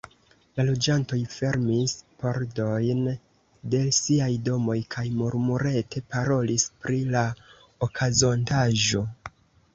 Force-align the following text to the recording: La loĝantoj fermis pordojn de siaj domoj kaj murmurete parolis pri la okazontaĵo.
La 0.59 0.63
loĝantoj 0.67 1.17
fermis 1.33 1.93
pordojn 2.23 3.03
de 3.75 3.83
siaj 3.99 4.31
domoj 4.49 4.79
kaj 4.97 5.05
murmurete 5.21 6.05
parolis 6.17 6.67
pri 6.87 6.99
la 7.13 7.25
okazontaĵo. 7.91 9.07